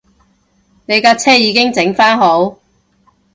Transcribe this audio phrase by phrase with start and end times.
[0.87, 2.57] 你架車已經整番好